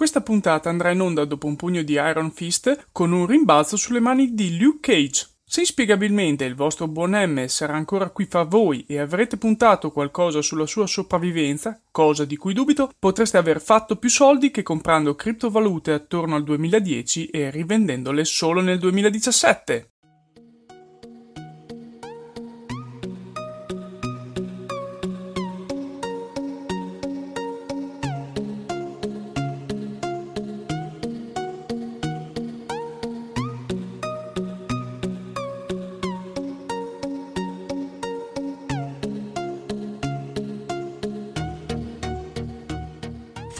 [0.00, 4.00] Questa puntata andrà in onda dopo un pugno di Iron Fist con un rimbalzo sulle
[4.00, 5.26] mani di Luke Cage.
[5.44, 10.40] Se inspiegabilmente il vostro buon M sarà ancora qui fra voi e avrete puntato qualcosa
[10.40, 15.92] sulla sua sopravvivenza, cosa di cui dubito, potreste aver fatto più soldi che comprando criptovalute
[15.92, 19.90] attorno al 2010 e rivendendole solo nel 2017.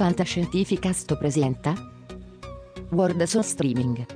[0.00, 1.74] Fantascientificast presenta
[2.88, 4.06] World on Streaming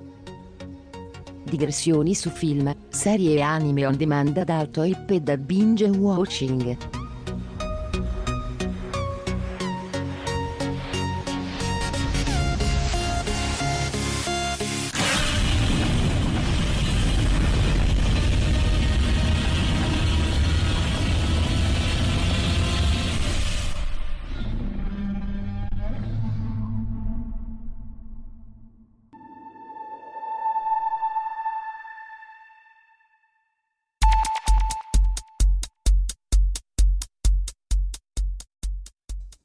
[1.42, 6.93] Digressioni su film, serie e anime on demand ad alto hype e da binge watching.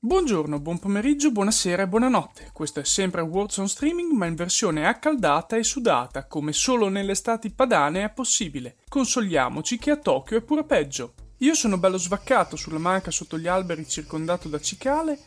[0.09, 2.49] Buongiorno, buon pomeriggio, buonasera e buonanotte.
[2.51, 7.11] Questo è sempre Words on Streaming, ma in versione accaldata e sudata, come solo nelle
[7.11, 8.77] estati padane è possibile.
[8.89, 11.13] Consoliamoci che a Tokyo è pure peggio.
[11.37, 15.19] Io sono bello svaccato sulla manca sotto gli alberi circondato da cicale,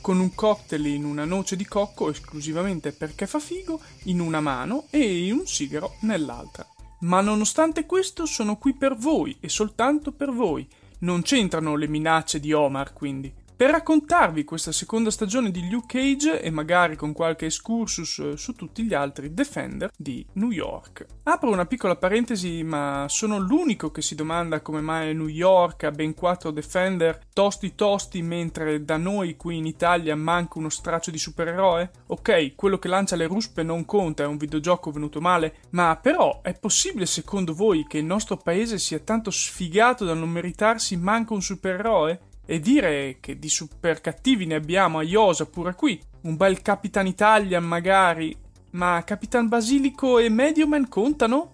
[0.00, 4.86] con un cocktail in una noce di cocco esclusivamente perché fa figo in una mano
[4.88, 6.66] e un sigaro nell'altra.
[7.00, 10.66] Ma nonostante questo sono qui per voi e soltanto per voi.
[11.00, 16.42] Non c'entrano le minacce di Omar, quindi per raccontarvi questa seconda stagione di Luke Cage
[16.42, 21.06] e magari con qualche excursus eh, su tutti gli altri Defender di New York.
[21.22, 25.90] Apro una piccola parentesi, ma sono l'unico che si domanda come mai New York ha
[25.90, 31.18] ben quattro Defender tosti tosti mentre da noi qui in Italia manca uno straccio di
[31.18, 31.90] supereroe?
[32.08, 36.42] Ok, quello che lancia le ruspe non conta, è un videogioco venuto male, ma però
[36.42, 41.32] è possibile secondo voi che il nostro paese sia tanto sfigato da non meritarsi manco
[41.32, 42.20] un supereroe?
[42.46, 46.00] E dire che di super cattivi ne abbiamo a Iosa pure qui.
[46.22, 48.34] Un bel Capitan Italia magari.
[48.70, 51.52] Ma Capitan Basilico e Medioman contano?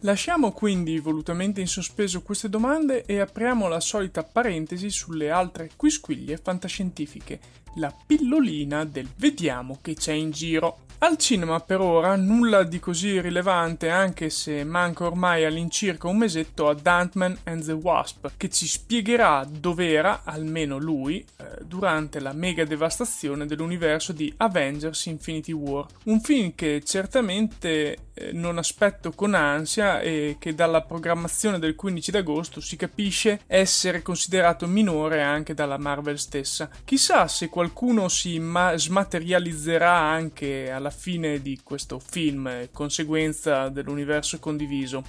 [0.00, 6.36] Lasciamo quindi volutamente in sospeso queste domande e apriamo la solita parentesi sulle altre quisquiglie
[6.36, 7.40] fantascientifiche.
[7.78, 10.78] La pillolina del vediamo che c'è in giro.
[10.98, 16.70] Al cinema per ora nulla di così rilevante anche se manca ormai all'incirca un mesetto
[16.70, 22.64] ad Ant-Man and the Wasp che ci spiegherà dov'era, almeno lui, eh, durante la mega
[22.64, 25.84] devastazione dell'universo di Avengers Infinity War.
[26.04, 32.10] Un film che certamente eh, non aspetto con ansia e che dalla programmazione del 15
[32.10, 36.70] d'agosto si capisce essere considerato minore anche dalla Marvel stessa.
[36.86, 37.65] Chissà se qualcuno
[38.08, 45.02] si ma- smaterializzerà anche alla fine di questo film, conseguenza dell'universo condiviso.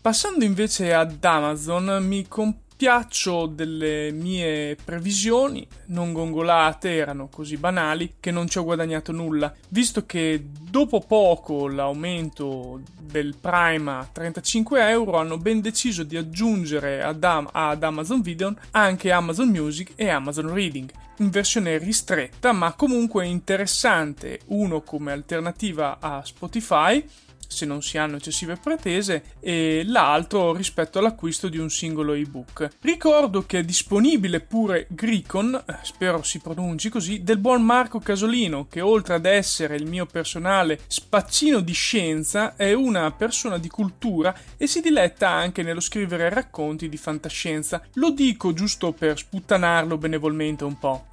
[0.00, 8.16] Passando invece ad Amazon, mi comp- Piaccio delle mie previsioni, non gongolate, erano così banali
[8.20, 14.90] che non ci ho guadagnato nulla, visto che dopo poco l'aumento del Prime a 35
[14.90, 20.10] euro hanno ben deciso di aggiungere ad, Am- ad Amazon Video anche Amazon Music e
[20.10, 27.02] Amazon Reading, in versione ristretta ma comunque interessante, uno come alternativa a Spotify
[27.46, 32.68] se non si hanno eccessive pretese, e l'altro rispetto all'acquisto di un singolo ebook.
[32.80, 38.66] Ricordo che è disponibile pure Gricon, eh, spero si pronunci così, del buon Marco Casolino,
[38.68, 44.34] che oltre ad essere il mio personale spaccino di scienza, è una persona di cultura
[44.56, 47.82] e si diletta anche nello scrivere racconti di fantascienza.
[47.94, 51.06] Lo dico giusto per sputtanarlo benevolmente un po'.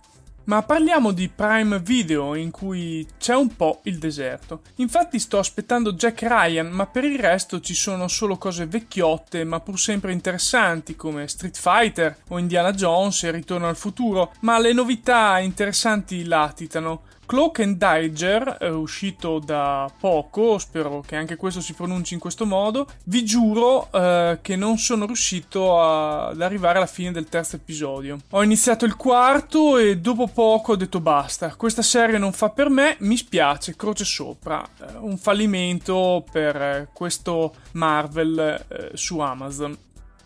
[0.45, 4.61] Ma parliamo di Prime Video in cui c'è un po' il deserto.
[4.75, 9.61] Infatti sto aspettando Jack Ryan, ma per il resto ci sono solo cose vecchiotte ma
[9.61, 14.73] pur sempre interessanti come Street Fighter o Indiana Jones e Ritorno al futuro, ma le
[14.73, 17.03] novità interessanti latitano.
[17.25, 22.45] Cloak and Dagger, eh, uscito da poco, spero che anche questo si pronunci in questo
[22.45, 27.55] modo, vi giuro eh, che non sono riuscito a, ad arrivare alla fine del terzo
[27.55, 28.17] episodio.
[28.31, 32.69] Ho iniziato il quarto e dopo poco ho detto basta, questa serie non fa per
[32.69, 34.63] me, mi spiace, croce sopra.
[34.79, 39.77] Eh, un fallimento per eh, questo Marvel eh, su Amazon.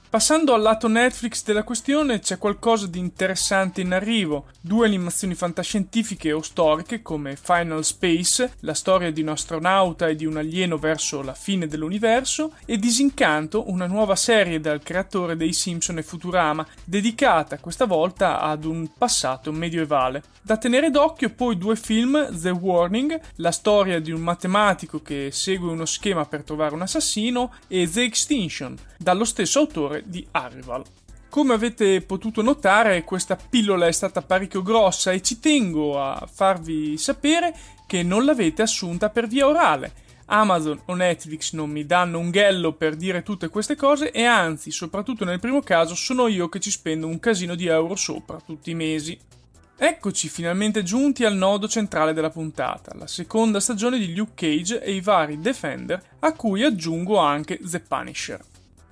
[0.10, 4.46] Passando al lato Netflix della questione, c'è qualcosa di interessante in arrivo.
[4.62, 10.26] Due animazioni fantascientifiche o storiche come Final Space, la storia di un astronauta e di
[10.26, 15.98] un alieno verso la fine dell'universo, e Disincanto, una nuova serie dal creatore dei Simpson
[15.98, 20.24] e Futurama, dedicata questa volta ad un passato medievale.
[20.42, 25.70] Da tenere d'occhio poi due film, The Warning, la storia di un matematico che segue
[25.70, 30.84] uno schema per trovare un assassino, e The Extinction, dallo stesso autore di Arrival.
[31.30, 36.98] Come avete potuto notare, questa pillola è stata parecchio grossa e ci tengo a farvi
[36.98, 37.54] sapere
[37.86, 40.06] che non l'avete assunta per via orale.
[40.30, 44.72] Amazon o Netflix non mi danno un ghello per dire tutte queste cose e anzi,
[44.72, 48.72] soprattutto nel primo caso, sono io che ci spendo un casino di euro sopra tutti
[48.72, 49.18] i mesi.
[49.80, 54.92] Eccoci finalmente giunti al nodo centrale della puntata, la seconda stagione di Luke Cage e
[54.92, 58.44] i vari Defender, a cui aggiungo anche The Punisher.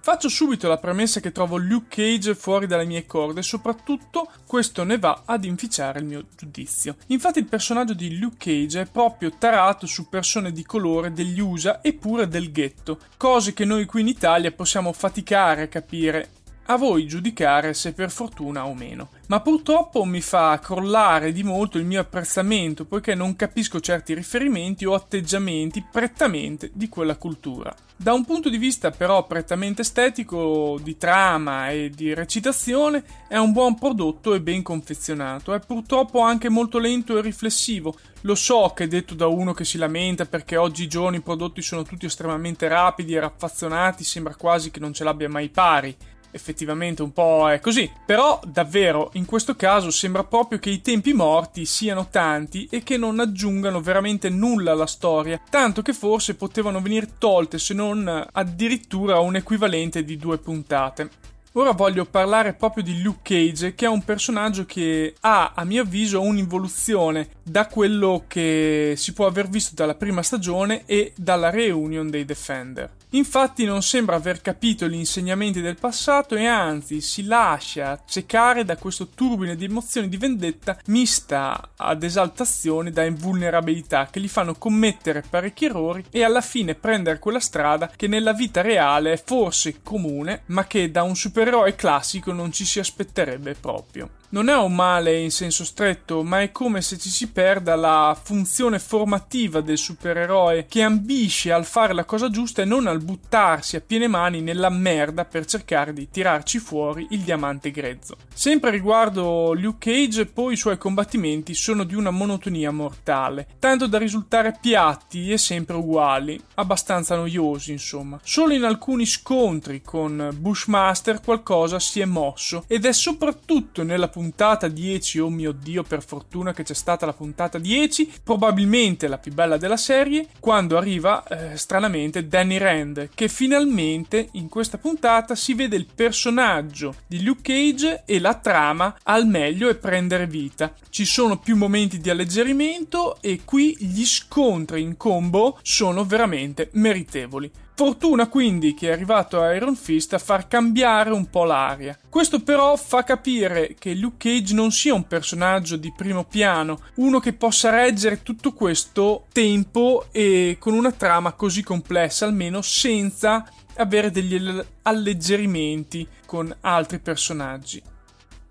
[0.06, 4.84] Faccio subito la premessa che trovo Luke Cage fuori dalle mie corde e soprattutto questo
[4.84, 6.98] ne va ad inficiare il mio giudizio.
[7.08, 11.82] Infatti il personaggio di Luke Cage è proprio tarato su persone di colore degli USA
[11.82, 16.30] e pure del ghetto, cose che noi qui in Italia possiamo faticare a capire
[16.68, 19.10] a voi giudicare se per fortuna o meno.
[19.28, 24.86] Ma purtroppo mi fa crollare di molto il mio apprezzamento poiché non capisco certi riferimenti
[24.86, 27.74] o atteggiamenti prettamente di quella cultura.
[27.98, 33.52] Da un punto di vista però prettamente estetico, di trama e di recitazione, è un
[33.52, 35.54] buon prodotto e ben confezionato.
[35.54, 37.96] È purtroppo anche molto lento e riflessivo.
[38.22, 41.84] Lo so che è detto da uno che si lamenta perché oggigiorno i prodotti sono
[41.84, 45.96] tutti estremamente rapidi e raffazzonati, sembra quasi che non ce l'abbia mai pari
[46.36, 47.90] effettivamente un po' è così.
[48.06, 52.98] Però davvero in questo caso sembra proprio che i tempi morti siano tanti e che
[52.98, 59.20] non aggiungano veramente nulla alla storia, tanto che forse potevano venire tolte se non addirittura
[59.20, 61.10] un equivalente di due puntate.
[61.58, 65.84] Ora voglio parlare proprio di Luke Cage, che è un personaggio che ha, a mio
[65.84, 72.10] avviso, un'involuzione da quello che si può aver visto dalla prima stagione e dalla reunion
[72.10, 72.92] dei Defender.
[73.16, 78.76] Infatti non sembra aver capito gli insegnamenti del passato e anzi si lascia accecare da
[78.76, 85.24] questo turbine di emozioni di vendetta mista ad esaltazione da invulnerabilità che gli fanno commettere
[85.30, 90.42] parecchi errori e alla fine prendere quella strada che nella vita reale è forse comune
[90.48, 95.18] ma che da un supereroe classico non ci si aspetterebbe proprio non è un male
[95.18, 100.66] in senso stretto, ma è come se ci si perda la funzione formativa del supereroe
[100.66, 104.70] che ambisce al fare la cosa giusta e non al buttarsi a piene mani nella
[104.70, 108.18] merda per cercare di tirarci fuori il diamante grezzo.
[108.34, 113.98] Sempre riguardo Luke Cage, poi i suoi combattimenti sono di una monotonia mortale, tanto da
[113.98, 118.20] risultare piatti e sempre uguali, abbastanza noiosi insomma.
[118.22, 124.68] Solo in alcuni scontri con Bushmaster qualcosa si è mosso ed è soprattutto nella puntata
[124.68, 129.32] 10, oh mio dio, per fortuna che c'è stata la puntata 10, probabilmente la più
[129.32, 135.54] bella della serie, quando arriva eh, stranamente Danny Rand, che finalmente in questa puntata si
[135.54, 140.74] vede il personaggio di Luke Cage e la trama al meglio e prendere vita.
[140.90, 147.52] Ci sono più momenti di alleggerimento e qui gli scontri in combo sono veramente meritevoli.
[147.78, 152.00] Fortuna quindi che è arrivato Iron Fist a far cambiare un po' l'aria.
[152.08, 157.20] Questo però fa capire che Luke Cage non sia un personaggio di primo piano, uno
[157.20, 164.10] che possa reggere tutto questo tempo e con una trama così complessa, almeno senza avere
[164.10, 164.42] degli
[164.84, 167.82] alleggerimenti con altri personaggi.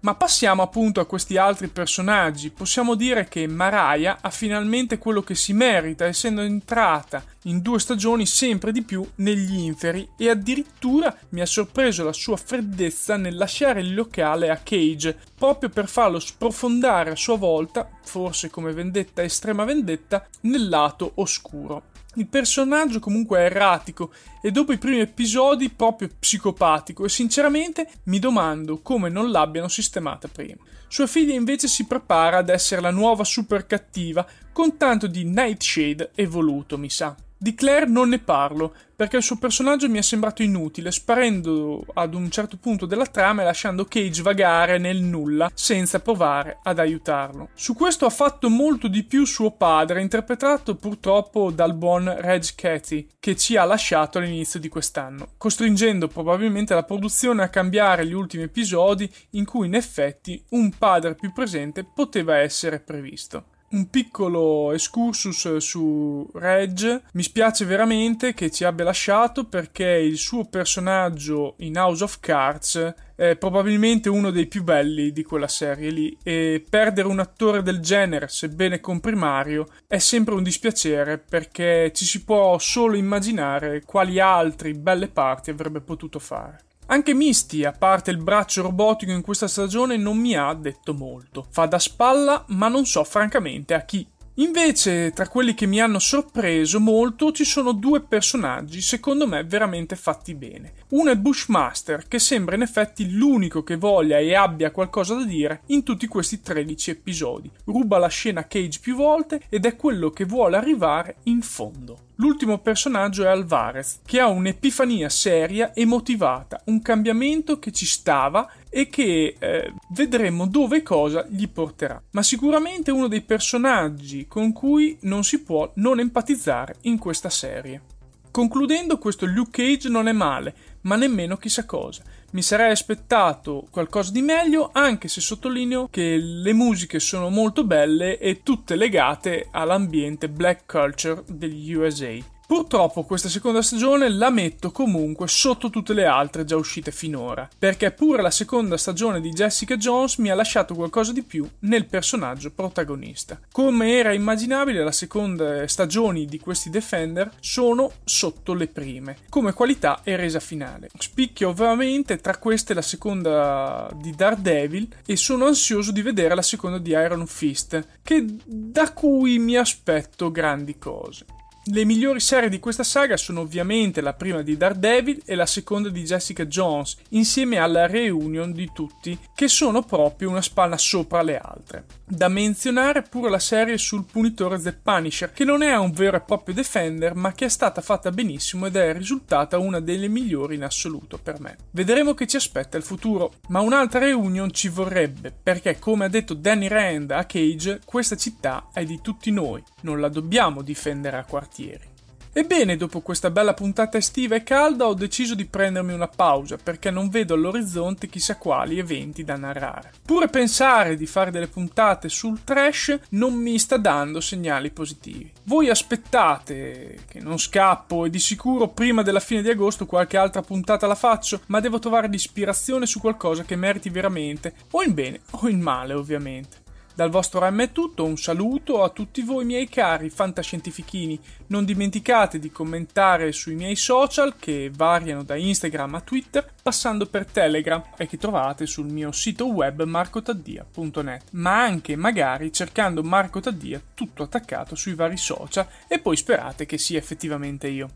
[0.05, 2.51] Ma passiamo appunto a questi altri personaggi.
[2.51, 8.27] Possiamo dire che Mariah ha finalmente quello che si merita, essendo entrata in due stagioni
[8.27, 13.81] sempre di più negli inferi e addirittura mi ha sorpreso la sua freddezza nel lasciare
[13.81, 19.65] il locale a Cage, proprio per farlo sprofondare a sua volta, forse come vendetta estrema
[19.65, 21.93] vendetta, nel lato oscuro.
[22.17, 28.19] Il personaggio comunque è erratico e dopo i primi episodi proprio psicopatico e sinceramente mi
[28.19, 30.63] domando come non l'abbiano sistemata prima.
[30.87, 36.13] Sua figlia invece si prepara ad essere la nuova super cattiva con tanto di Nightshade
[36.15, 37.17] evoluto, mi sa.
[37.45, 42.15] Di Claire non ne parlo, perché il suo personaggio mi è sembrato inutile, sparendo ad
[42.15, 47.51] un certo punto della trama e lasciando Cage vagare nel nulla senza provare ad aiutarlo.
[47.53, 53.09] Su questo ha fatto molto di più suo padre, interpretato purtroppo dal buon Reg Cathy,
[53.21, 58.45] che ci ha lasciato all'inizio di quest'anno, costringendo probabilmente la produzione a cambiare gli ultimi
[58.45, 65.57] episodi in cui in effetti un padre più presente poteva essere previsto un piccolo excursus
[65.57, 67.03] su Reg.
[67.13, 72.95] Mi spiace veramente che ci abbia lasciato perché il suo personaggio in House of Cards
[73.17, 77.81] è probabilmente uno dei più belli di quella serie lì e perdere un attore del
[77.81, 84.73] genere, sebbene comprimario, è sempre un dispiacere perché ci si può solo immaginare quali altri
[84.73, 86.64] belle parti avrebbe potuto fare.
[86.87, 91.47] Anche Misty, a parte il braccio robotico in questa stagione, non mi ha detto molto.
[91.51, 94.07] Fa da spalla, ma non so francamente a chi.
[94.39, 99.95] Invece, tra quelli che mi hanno sorpreso molto, ci sono due personaggi, secondo me, veramente
[99.95, 100.73] fatti bene.
[100.89, 105.63] Uno è Bushmaster, che sembra in effetti l'unico che voglia e abbia qualcosa da dire
[105.67, 107.51] in tutti questi 13 episodi.
[107.65, 111.99] Ruba la scena Cage più volte ed è quello che vuole arrivare in fondo.
[112.17, 118.49] L'ultimo personaggio è Alvarez, che ha un'epifania seria e motivata, un cambiamento che ci stava
[118.71, 122.01] e che eh, vedremo dove e cosa gli porterà.
[122.13, 127.83] Ma sicuramente uno dei personaggi con cui non si può non empatizzare in questa serie.
[128.31, 132.03] Concludendo, questo Luke Cage non è male, ma nemmeno chissà cosa.
[132.35, 138.19] Mi sarei aspettato qualcosa di meglio, anche se sottolineo che le musiche sono molto belle
[138.19, 142.34] e tutte legate all'ambiente black culture degli USA.
[142.47, 147.91] Purtroppo questa seconda stagione la metto comunque sotto tutte le altre già uscite finora, perché
[147.91, 152.51] pure la seconda stagione di Jessica Jones mi ha lasciato qualcosa di più nel personaggio
[152.51, 153.41] protagonista.
[153.51, 160.03] Come era immaginabile, le seconde stagioni di questi Defender sono sotto le prime, come qualità
[160.03, 160.91] e resa finale.
[160.99, 166.77] Spicchia ovviamente tra queste la seconda di Daredevil e sono ansioso di vedere la seconda
[166.77, 171.25] di Iron Fist, che da cui mi aspetto grandi cose.
[171.67, 175.89] Le migliori serie di questa saga sono ovviamente la prima di Daredevil e la seconda
[175.89, 181.39] di Jessica Jones, insieme alla reunion di tutti, che sono proprio una spalla sopra le
[181.39, 181.87] altre.
[182.07, 186.21] Da menzionare pure la serie sul punitore The Punisher, che non è un vero e
[186.21, 190.65] proprio Defender, ma che è stata fatta benissimo ed è risultata una delle migliori in
[190.65, 191.57] assoluto per me.
[191.71, 196.35] Vedremo che ci aspetta il futuro, ma un'altra reunion ci vorrebbe, perché come ha detto
[196.35, 201.25] Danny Rand a Cage, questa città è di tutti noi, non la dobbiamo difendere a
[201.55, 201.93] quartieri.
[202.37, 206.91] Ebbene, dopo questa bella puntata estiva e calda ho deciso di prendermi una pausa perché
[206.91, 209.93] non vedo all'orizzonte chissà quali eventi da narrare.
[210.05, 215.31] Pure pensare di fare delle puntate sul trash non mi sta dando segnali positivi.
[215.45, 220.43] Voi aspettate che non scappo e di sicuro prima della fine di agosto qualche altra
[220.43, 225.21] puntata la faccio, ma devo trovare l'ispirazione su qualcosa che meriti veramente, o in bene
[225.31, 226.64] o in male ovviamente.
[226.97, 231.19] Dal vostro RAM è tutto, un saluto a tutti voi miei cari fantascientifichini.
[231.49, 237.27] Non dimenticate di commentare sui miei social che variano da Instagram a Twitter, passando per
[237.27, 243.83] Telegram e che trovate sul mio sito web marcotaddia.net, ma anche magari cercando Marco Taddia
[243.93, 247.89] tutto attaccato sui vari social e poi sperate che sia effettivamente io.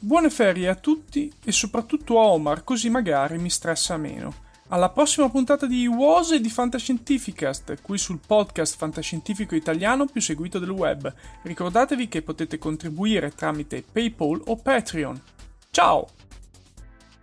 [0.00, 4.46] Buone ferie a tutti e soprattutto a Omar, così magari mi stressa meno.
[4.70, 10.58] Alla prossima puntata di WOS e di Fantascientificast, qui sul podcast fantascientifico italiano più seguito
[10.58, 11.10] del web.
[11.40, 15.22] Ricordatevi che potete contribuire tramite PayPal o Patreon.
[15.70, 16.06] Ciao!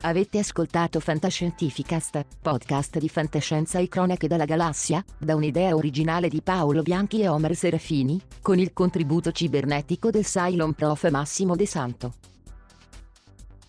[0.01, 6.81] Avete ascoltato Fantascientificast, podcast di fantascienza e cronache dalla galassia, da un'idea originale di Paolo
[6.81, 12.13] Bianchi e Omer Serafini, con il contributo cibernetico del Cylon Prof Massimo De Santo.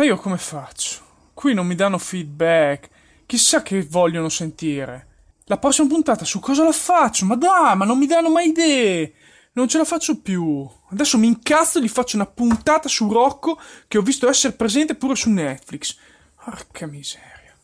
[0.00, 1.02] Ma io come faccio?
[1.34, 2.88] Qui non mi danno feedback.
[3.26, 5.08] Chissà che vogliono sentire.
[5.44, 7.26] La prossima puntata su cosa la faccio?
[7.26, 9.12] Ma dai, ma non mi danno mai idee.
[9.52, 10.66] Non ce la faccio più.
[10.88, 14.94] Adesso mi incazzo e gli faccio una puntata su Rocco che ho visto essere presente
[14.94, 15.98] pure su Netflix.
[16.42, 17.54] Porca miseria.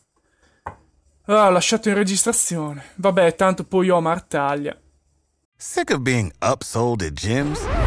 [1.25, 2.91] Ah, ho lasciato in registrazione.
[2.97, 4.79] Vabbè, tanto poi Omar taglia.
[5.55, 7.86] Sick of being upsold at gyms?